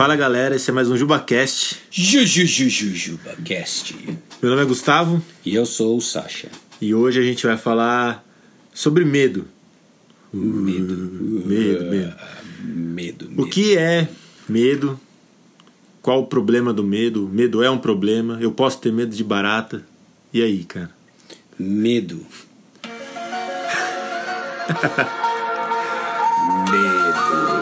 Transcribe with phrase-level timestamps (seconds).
[0.00, 1.76] Fala galera, esse é mais um JubaCast.
[1.90, 3.94] JujujujujubaCast.
[4.40, 6.48] Meu nome é Gustavo E eu sou o Sasha.
[6.80, 8.24] e hoje a gente vai falar
[8.72, 9.44] sobre medo.
[10.32, 10.96] Medo.
[10.96, 12.14] Medo, medo.
[12.64, 13.46] Medo, O medo.
[13.48, 14.08] que é
[14.48, 14.98] medo?
[16.00, 17.28] Qual o problema do medo?
[17.30, 18.38] Medo é um problema?
[18.40, 19.84] Eu posso ter medo de barata?
[20.32, 20.88] E aí, cara?
[21.58, 22.24] Medo.
[26.72, 27.59] medo.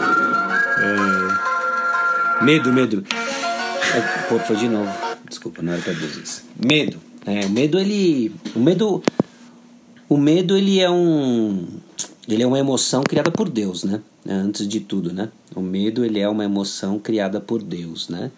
[2.41, 3.03] Medo, medo.
[3.11, 4.89] É, Pô, foi de novo.
[5.27, 6.43] Desculpa, não era pra dizer isso.
[6.55, 6.97] Medo.
[7.25, 8.31] É, o medo, ele.
[8.55, 9.03] O medo.
[10.07, 11.67] O medo, ele é um.
[12.27, 14.01] Ele é uma emoção criada por Deus, né?
[14.25, 15.29] É, Antes de tudo, né?
[15.53, 18.31] O medo, ele é uma emoção criada por Deus, né?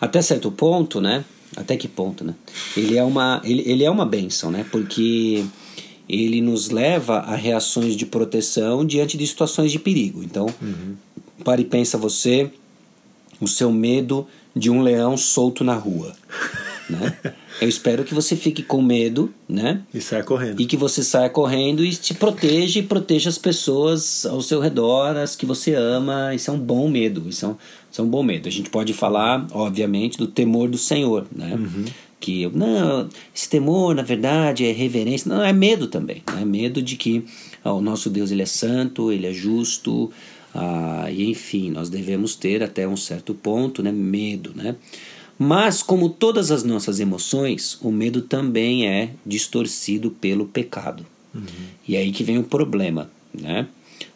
[0.00, 1.24] Até certo ponto, né?
[1.54, 2.34] Até que ponto, né?
[2.76, 4.64] Ele é uma, ele, ele é uma benção, né?
[4.70, 5.44] Porque
[6.08, 10.22] ele nos leva a reações de proteção diante de situações de perigo.
[10.24, 10.46] Então,
[11.44, 12.50] pare e pensa você
[13.42, 16.14] o seu medo de um leão solto na rua,
[16.88, 17.34] né?
[17.60, 19.82] Eu espero que você fique com medo, né?
[19.92, 20.60] E sai correndo.
[20.60, 25.16] E que você saia correndo e se proteja e proteja as pessoas ao seu redor,
[25.16, 26.34] as que você ama.
[26.34, 27.28] Isso é um bom medo.
[27.28, 27.56] Isso é um,
[27.90, 28.48] isso é um bom medo.
[28.48, 31.56] A gente pode falar, obviamente, do temor do Senhor, né?
[32.18, 35.32] Que, não, esse temor, na verdade, é reverência.
[35.32, 36.22] Não, é medo também.
[36.40, 37.24] É medo de que
[37.62, 40.10] ah, o nosso Deus ele é santo, ele é justo.
[40.54, 43.90] Ah, e, enfim, nós devemos ter até um certo ponto, né?
[43.90, 44.76] Medo, né?
[45.38, 51.06] Mas, como todas as nossas emoções, o medo também é distorcido pelo pecado.
[51.88, 53.66] E é aí que vem o problema, né?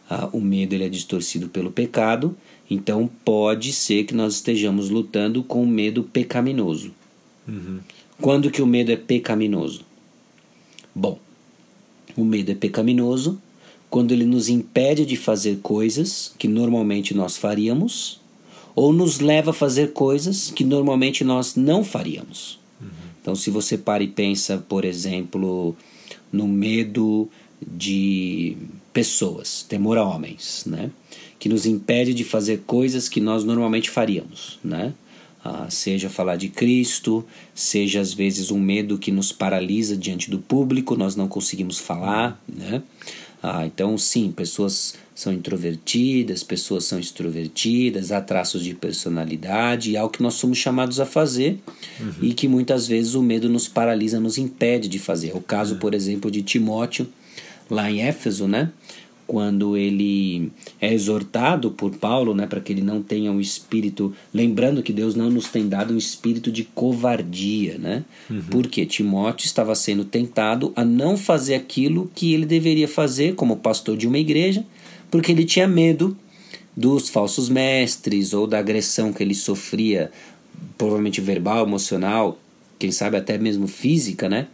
[0.09, 2.37] Ah, o medo ele é distorcido pelo pecado,
[2.71, 6.93] então pode ser que nós estejamos lutando com o medo pecaminoso.
[8.21, 9.85] Quando que o medo é pecaminoso?
[10.95, 11.19] Bom,
[12.17, 13.41] o medo é pecaminoso
[13.97, 18.21] quando ele nos impede de fazer coisas que normalmente nós faríamos
[18.75, 22.59] ou nos leva a fazer coisas que normalmente nós não faríamos.
[23.23, 25.75] Então, se você para e pensa, por exemplo,
[26.31, 27.27] no medo
[27.67, 28.59] de
[28.93, 30.91] pessoas, temor a homens, né?
[31.39, 34.93] que nos impede de fazer coisas que nós normalmente faríamos, né?
[35.43, 40.39] Ah, seja falar de Cristo, seja às vezes um medo que nos paralisa diante do
[40.39, 42.83] público, nós não conseguimos falar, né?
[43.49, 50.03] Ah, então, sim, pessoas são introvertidas, pessoas são extrovertidas, há traços de personalidade, e é
[50.03, 51.61] o que nós somos chamados a fazer
[52.21, 55.31] e que muitas vezes o medo nos paralisa, nos impede de fazer.
[55.37, 57.07] O caso, por exemplo, de Timóteo,
[57.71, 58.73] lá em Éfeso, né?
[59.27, 64.83] Quando ele é exortado por Paulo, né, para que ele não tenha um espírito, lembrando
[64.83, 68.05] que Deus não nos tem dado um espírito de covardia, né?
[68.51, 73.97] Porque Timóteo estava sendo tentado a não fazer aquilo que ele deveria fazer como pastor
[73.97, 74.65] de uma igreja,
[75.11, 76.17] porque ele tinha medo
[76.77, 80.11] dos falsos mestres ou da agressão que ele sofria,
[80.77, 82.39] provavelmente verbal, emocional,
[82.79, 84.49] quem sabe até mesmo física, né?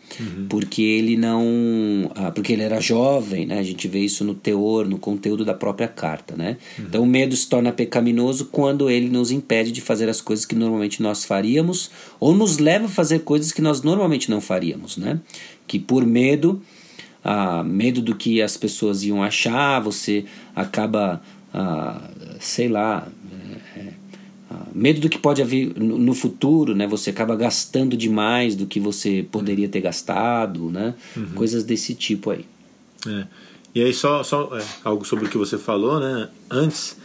[0.49, 3.59] Porque ele não, ah, porque ele era jovem, né?
[3.59, 6.57] A gente vê isso no teor, no conteúdo da própria carta, né?
[6.79, 10.55] Então o medo se torna pecaminoso quando ele nos impede de fazer as coisas que
[10.55, 11.91] normalmente nós faríamos
[12.21, 15.19] ou nos leva a fazer coisas que nós normalmente não faríamos, né?
[15.67, 16.63] Que por medo,
[17.25, 21.21] ah, medo do que as pessoas iam achar, você acaba,
[21.53, 22.09] ah,
[22.39, 23.09] sei lá,
[24.75, 26.87] medo do que pode haver no futuro, né?
[26.87, 30.95] Você acaba gastando demais do que você poderia ter gastado, né?
[31.35, 32.45] Coisas desse tipo aí.
[33.07, 33.27] É.
[33.75, 36.29] E aí, só, só é, algo sobre o que você falou, né?
[36.51, 36.97] Antes,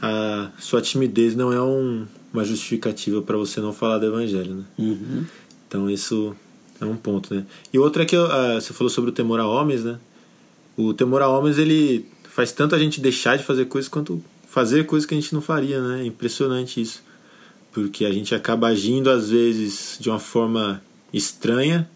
[0.00, 4.64] a sua timidez não é um- uma justificativa para você não falar do evangelho, né?
[4.78, 5.24] Uhum.
[5.66, 6.34] Então isso
[6.80, 7.44] é um ponto, né?
[7.72, 9.98] E outra é que ah, você falou sobre o temor a homens, né?
[10.76, 14.22] O temor a homens ele faz tanto a gente deixar de fazer coisas quanto
[14.56, 16.00] fazer coisas que a gente não faria, né?
[16.00, 17.02] É impressionante isso.
[17.72, 21.86] Porque a gente acaba agindo às vezes de uma forma estranha,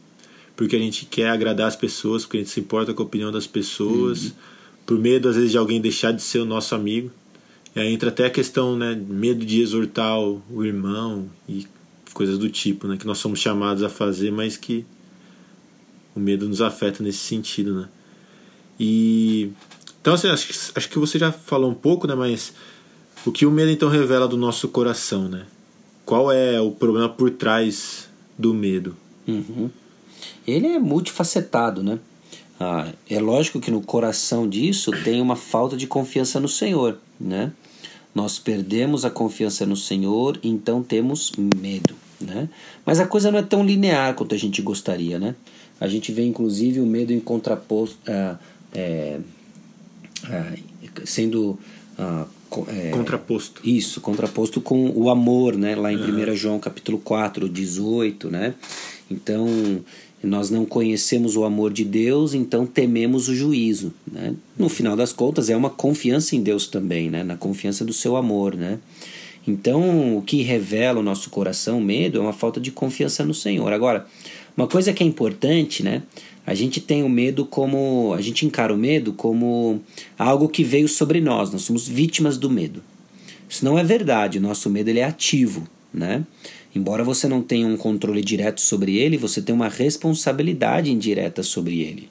[0.54, 3.33] porque a gente quer agradar as pessoas, porque a gente se importa com a opinião
[3.33, 4.34] das pessoas,
[4.84, 7.10] por medo às vezes de alguém deixar de ser o nosso amigo.
[7.74, 11.66] E aí entra até a questão, né, medo de exortar o, o irmão e
[12.12, 14.84] coisas do tipo, né, que nós somos chamados a fazer, mas que
[16.15, 17.89] o medo nos afeta nesse sentido, né?
[18.78, 19.51] E
[20.00, 22.52] então assim, acho, acho que você já falou um pouco, né, mas
[23.24, 25.44] o que o medo então revela do nosso coração, né?
[26.06, 28.08] Qual é o problema por trás
[28.38, 28.97] do medo?
[29.28, 29.70] Uhum.
[30.47, 31.98] Ele é multifacetado, né?
[32.58, 37.52] Ah, é lógico que no coração disso tem uma falta de confiança no Senhor, né?
[38.14, 42.48] Nós perdemos a confiança no Senhor, então temos medo, né?
[42.84, 45.34] Mas a coisa não é tão linear quanto a gente gostaria, né?
[45.80, 48.36] A gente vê inclusive o medo em contraposto, ah,
[48.74, 49.20] é,
[51.05, 51.59] sendo
[51.99, 52.27] ah,
[52.69, 53.61] é, contraposto.
[53.65, 55.75] Isso, contraposto com o amor, né?
[55.75, 56.33] Lá em uhum.
[56.33, 58.55] 1 João capítulo 4, 18, né?
[59.11, 59.47] Então,
[60.22, 64.34] nós não conhecemos o amor de Deus, então tememos o juízo, né?
[64.59, 67.22] No final das contas, é uma confiança em Deus também, né?
[67.22, 68.78] Na confiança do seu amor, né?
[69.47, 73.72] Então, o que revela o nosso coração, medo, é uma falta de confiança no Senhor.
[73.72, 74.07] Agora,
[74.60, 76.03] uma coisa que é importante, né?
[76.47, 78.12] A gente tem o medo como.
[78.15, 79.80] A gente encara o medo como
[80.18, 81.51] algo que veio sobre nós.
[81.51, 82.83] Nós somos vítimas do medo.
[83.48, 84.39] Isso não é verdade.
[84.39, 86.24] O nosso medo ele é ativo, né?
[86.74, 91.80] Embora você não tenha um controle direto sobre ele, você tem uma responsabilidade indireta sobre
[91.80, 92.09] ele.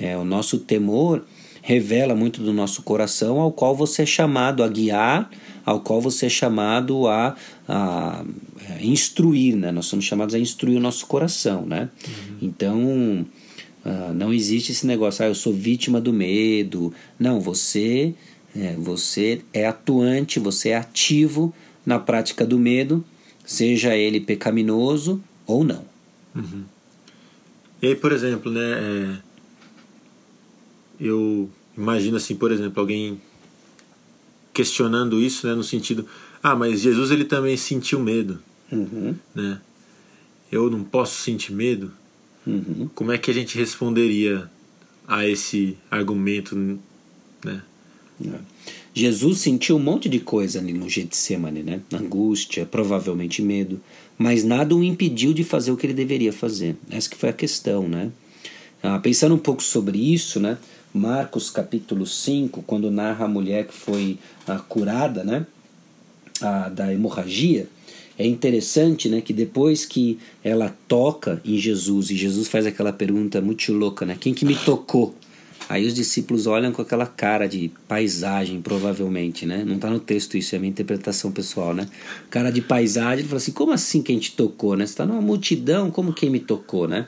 [0.00, 1.24] É, o nosso temor
[1.60, 5.28] revela muito do nosso coração, ao qual você é chamado a guiar,
[5.66, 7.36] ao qual você é chamado a,
[7.68, 8.24] a,
[8.74, 9.72] a instruir, né?
[9.72, 11.90] Nós somos chamados a instruir o nosso coração, né?
[12.06, 12.36] Uhum.
[12.42, 13.26] Então,
[13.84, 16.92] uh, não existe esse negócio, ah, eu sou vítima do medo.
[17.18, 18.14] Não, você
[18.56, 21.54] é, você é atuante, você é ativo
[21.84, 23.04] na prática do medo,
[23.44, 25.84] seja ele pecaminoso ou não.
[26.34, 26.64] Uhum.
[27.80, 29.16] E aí, por exemplo, né, é,
[31.00, 33.20] eu imagino assim, por exemplo, alguém
[34.52, 36.06] questionando isso, né, no sentido,
[36.42, 39.14] ah, mas Jesus ele também sentiu medo, uhum.
[39.34, 39.60] né?
[40.50, 41.92] Eu não posso sentir medo.
[42.46, 42.88] Uhum.
[42.94, 44.50] Como é que a gente responderia
[45.06, 46.56] a esse argumento,
[47.44, 47.62] né?
[48.24, 48.38] É.
[48.94, 51.80] Jesus sentiu um monte de coisa ali no Getsemane, né?
[51.92, 53.80] Angústia, provavelmente medo,
[54.18, 56.76] mas nada o impediu de fazer o que ele deveria fazer.
[56.90, 58.10] Essa que foi a questão, né?
[58.82, 60.58] Ah, pensando um pouco sobre isso, né?
[60.92, 65.46] Marcos capítulo 5, quando narra a mulher que foi ah, curada, né?
[66.40, 67.68] Ah, da hemorragia,
[68.18, 73.40] é interessante, né, que depois que ela toca em Jesus e Jesus faz aquela pergunta
[73.40, 74.16] muito louca, né?
[74.18, 75.14] Quem que me tocou?
[75.68, 79.62] Aí os discípulos olham com aquela cara de paisagem, provavelmente, né?
[79.64, 81.86] Não está no texto isso, é a minha interpretação pessoal, né?
[82.30, 84.86] Cara de paisagem, ele fala assim: como assim quem te tocou, né?
[84.86, 87.06] Você está numa multidão, como quem me tocou, né?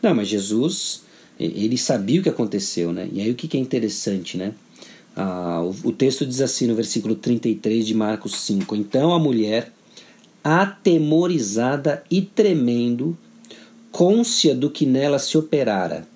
[0.00, 1.02] Não, mas Jesus,
[1.40, 3.08] ele sabia o que aconteceu, né?
[3.12, 4.54] E aí o que, que é interessante, né?
[5.16, 9.72] Ah, o, o texto diz assim no versículo 33 de Marcos 5: Então a mulher,
[10.42, 13.16] atemorizada e tremendo,
[13.90, 16.06] côncia do que nela se operara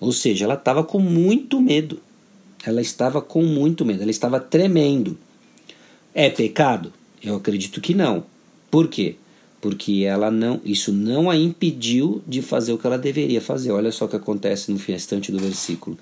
[0.00, 2.00] ou seja, ela estava com muito medo.
[2.64, 5.16] Ela estava com muito medo, ela estava tremendo.
[6.14, 6.92] É pecado?
[7.22, 8.24] Eu acredito que não.
[8.70, 9.16] Por quê?
[9.60, 13.70] Porque ela não, isso não a impediu de fazer o que ela deveria fazer.
[13.70, 15.96] Olha só o que acontece no restante do versículo.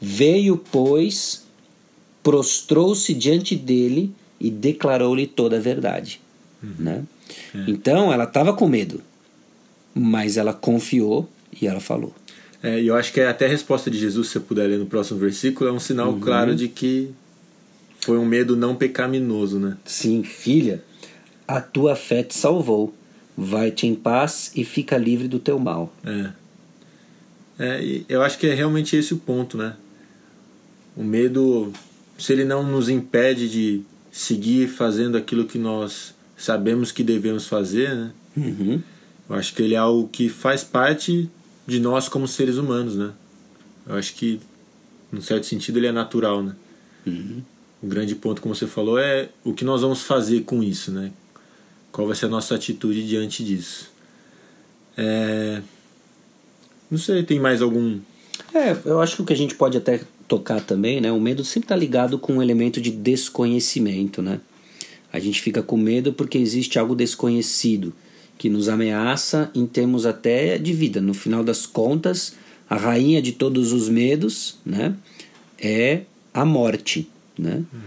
[0.00, 1.44] Veio, pois,
[2.22, 6.20] prostrou-se diante dele e declarou-lhe toda a verdade.
[6.62, 6.74] Uhum.
[6.78, 7.04] Né?
[7.54, 7.64] É.
[7.68, 9.00] Então ela estava com medo,
[9.94, 11.28] mas ela confiou
[11.60, 12.14] e ela falou.
[12.62, 14.78] É, e eu acho que é até a resposta de Jesus, se você puder ler
[14.78, 16.20] no próximo versículo, é um sinal uhum.
[16.20, 17.10] claro de que
[18.00, 19.76] foi um medo não pecaminoso, né?
[19.84, 20.82] Sim, filha,
[21.46, 22.94] a tua fé te salvou.
[23.36, 25.94] Vai-te em paz e fica livre do teu mal.
[26.04, 26.30] É.
[27.58, 29.74] é eu acho que é realmente esse o ponto, né?
[30.94, 31.72] O medo,
[32.18, 37.94] se ele não nos impede de seguir fazendo aquilo que nós sabemos que devemos fazer,
[37.94, 38.12] né?
[38.36, 38.82] Uhum.
[39.28, 41.28] Eu acho que ele é algo que faz parte
[41.66, 43.12] de nós como seres humanos, né?
[43.86, 44.40] Eu acho que,
[45.12, 46.56] num certo sentido, ele é natural, né?
[47.06, 47.42] Uhum.
[47.82, 51.12] O grande ponto, como você falou, é o que nós vamos fazer com isso, né?
[51.92, 53.90] Qual vai ser a nossa atitude diante disso?
[54.96, 55.62] É...
[56.90, 58.00] Não sei, tem mais algum...
[58.54, 61.12] É, eu acho que o que a gente pode até tocar também, né?
[61.12, 64.40] O medo sempre está ligado com um elemento de desconhecimento, né?
[65.12, 67.92] A gente fica com medo porque existe algo desconhecido
[68.38, 71.00] que nos ameaça em termos até de vida.
[71.00, 72.34] No final das contas,
[72.68, 74.94] a rainha de todos os medos né,
[75.58, 76.02] é
[76.32, 77.08] a morte.
[77.36, 77.64] Né?
[77.72, 77.80] Uhum.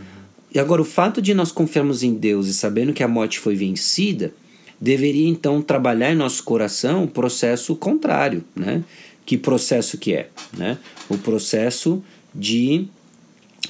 [0.54, 3.56] E agora, o fato de nós confiarmos em Deus e sabendo que a morte foi
[3.56, 4.34] vencida,
[4.80, 8.44] deveria então trabalhar em nosso coração o processo contrário.
[8.56, 8.84] Né?
[9.26, 10.30] Que processo que é?
[10.56, 10.78] Né?
[11.10, 12.04] O processo
[12.36, 12.86] de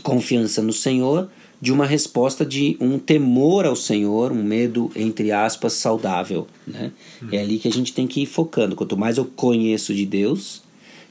[0.01, 1.29] confiança no Senhor
[1.63, 6.45] de uma resposta de um temor ao Senhor, um medo, entre aspas, saudável.
[6.67, 6.91] Né?
[7.21, 7.29] Uhum.
[7.31, 8.75] É ali que a gente tem que ir focando.
[8.75, 10.61] Quanto mais eu conheço de Deus,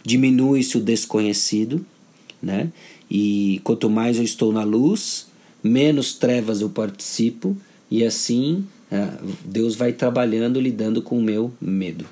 [0.05, 1.83] diminui-se o desconhecido,
[2.43, 2.71] né?
[3.11, 5.27] e quanto mais eu estou na luz,
[5.65, 7.57] menos trevas eu participo,
[7.91, 9.09] e assim é,
[9.47, 12.05] Deus vai trabalhando, lidando com o meu medo.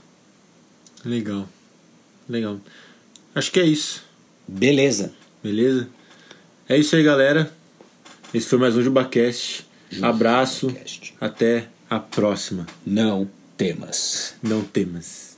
[1.05, 1.47] Legal,
[2.27, 2.59] legal.
[3.35, 4.03] Acho que é isso.
[4.49, 5.13] Beleza.
[5.43, 5.91] Beleza?
[6.67, 7.60] É isso aí, galera.
[8.33, 9.67] Esse foi mais um JubaCast.
[10.01, 10.73] Abraço.
[11.21, 12.65] Até a próxima.
[12.87, 14.35] Não temas.
[14.41, 15.30] Não temas.